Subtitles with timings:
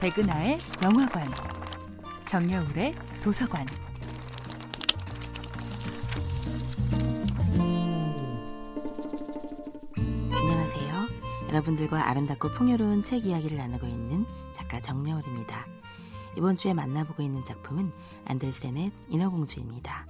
[0.00, 1.26] 백은하의 영화관,
[2.26, 3.66] 정여울의 도서관.
[9.96, 10.94] 안녕하세요.
[11.48, 15.66] 여러분들과 아름답고 풍요로운 책 이야기를 나누고 있는 작가 정여울입니다.
[16.36, 17.90] 이번 주에 만나보고 있는 작품은
[18.26, 20.06] 안델센의 인어공주입니다.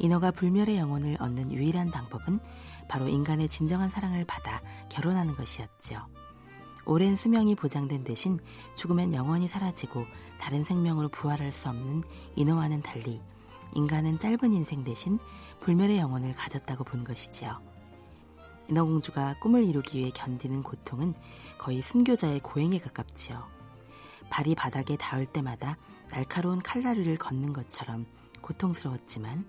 [0.00, 2.40] 인어가 불멸의 영혼을 얻는 유일한 방법은
[2.88, 6.25] 바로 인간의 진정한 사랑을 받아 결혼하는 것이었지요.
[6.86, 8.38] 오랜 수명이 보장된 대신
[8.76, 10.06] 죽으면 영원히 사라지고
[10.40, 12.04] 다른 생명으로 부활할 수 없는
[12.36, 13.20] 인어와는 달리
[13.74, 15.18] 인간은 짧은 인생 대신
[15.60, 17.60] 불멸의 영혼을 가졌다고 본 것이지요.
[18.68, 21.12] 인어공주가 꿈을 이루기 위해 견디는 고통은
[21.58, 23.44] 거의 순교자의 고행에 가깝지요.
[24.30, 25.76] 발이 바닥에 닿을 때마다
[26.10, 28.06] 날카로운 칼날을 걷는 것처럼
[28.40, 29.44] 고통스러웠지만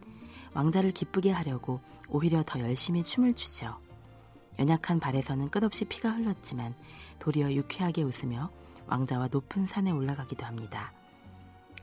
[0.54, 3.78] 왕자를 기쁘게 하려고 오히려 더 열심히 춤을 추죠.
[4.60, 6.76] 연약한 발에서는 끝없이 피가 흘렀지만
[7.20, 8.50] 도리어 유쾌하게 웃으며
[8.88, 10.94] 왕자와 높은 산에 올라가기도 합니다.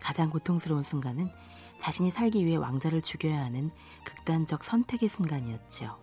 [0.01, 1.31] 가장 고통스러운 순간은
[1.79, 3.71] 자신이 살기 위해 왕자를 죽여야 하는
[4.05, 5.99] 극단적 선택의 순간이었죠.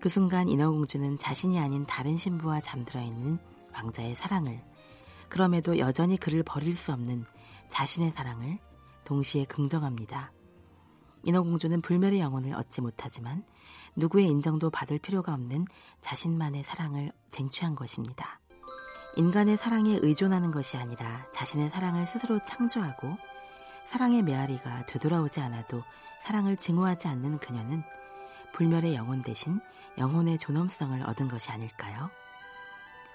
[0.00, 3.38] 그 순간 인어공주는 자신이 아닌 다른 신부와 잠들어 있는
[3.72, 4.60] 왕자의 사랑을,
[5.28, 7.24] 그럼에도 여전히 그를 버릴 수 없는
[7.68, 8.58] 자신의 사랑을
[9.04, 10.32] 동시에 긍정합니다.
[11.24, 13.44] 인어공주는 불멸의 영혼을 얻지 못하지만
[13.96, 15.66] 누구의 인정도 받을 필요가 없는
[16.00, 18.40] 자신만의 사랑을 쟁취한 것입니다.
[19.16, 23.16] 인간의 사랑에 의존하는 것이 아니라 자신의 사랑을 스스로 창조하고
[23.86, 25.82] 사랑의 메아리가 되돌아오지 않아도
[26.22, 27.82] 사랑을 증오하지 않는 그녀는
[28.54, 29.60] 불멸의 영혼 대신
[29.98, 32.10] 영혼의 존엄성을 얻은 것이 아닐까요?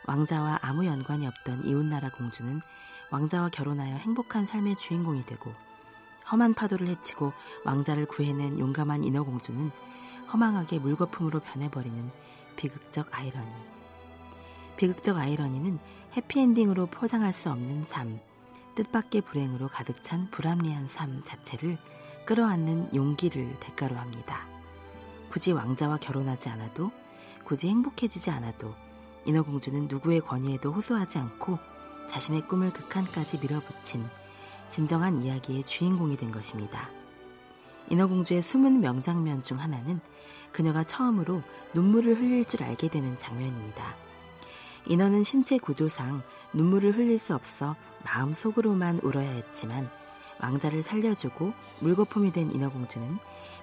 [0.05, 2.61] 왕자와 아무 연관이 없던 이웃나라 공주는
[3.11, 5.53] 왕자와 결혼하여 행복한 삶의 주인공이 되고
[6.31, 7.33] 험한 파도를 헤치고
[7.65, 9.71] 왕자를 구해낸 용감한 인어공주는
[10.31, 12.11] 허망하게 물거품으로 변해버리는
[12.55, 13.51] 비극적 아이러니.
[14.75, 15.79] 비극적 아이러니는
[16.15, 18.19] 해피엔딩으로 포장할 수 없는 삶,
[18.75, 21.77] 뜻밖의 불행으로 가득 찬 불합리한 삶 자체를
[22.25, 24.45] 끌어안는 용기를 대가로 합니다.
[25.29, 26.91] 굳이 왕자와 결혼하지 않아도,
[27.43, 28.75] 굳이 행복해지지 않아도,
[29.25, 31.57] 인어공주는 누구의 권위에도 호소하지 않고
[32.09, 34.07] 자신의 꿈을 극한까지 밀어붙인
[34.67, 36.89] 진정한 이야기의 주인공이 된 것입니다.
[37.89, 39.99] 인어공주의 숨은 명장면 중 하나는
[40.51, 41.41] 그녀가 처음으로
[41.73, 43.95] 눈물을 흘릴 줄 알게 되는 장면입니다.
[44.87, 46.21] 인어는 신체 구조상
[46.53, 49.89] 눈물을 흘릴 수 없어 마음속으로만 울어야 했지만
[50.39, 53.17] 왕자를 살려주고 물거품이 된 인어공주는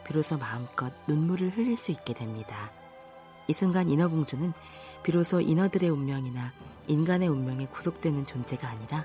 [0.07, 2.71] 비로소 마음껏 눈물을 흘릴 수 있게 됩니다.
[3.47, 4.53] 이 순간 인어공주는
[5.03, 6.53] 비로소 인어들의 운명이나
[6.89, 9.05] 인간의 운명에 구속되는 존재가 아니라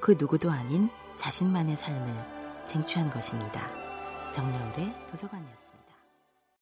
[0.00, 3.68] 그 누구도 아닌 자신만의 삶을 쟁취한 것입니다.
[4.32, 5.65] 정여울의 도서관이었습니다.